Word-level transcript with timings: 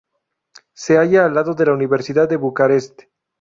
Se 0.73 0.97
halla 0.97 1.25
al 1.25 1.35
lado 1.35 1.53
de 1.53 1.63
la 1.67 1.73
Universidad 1.73 2.27
de 2.27 2.35
Bucarest. 2.37 3.03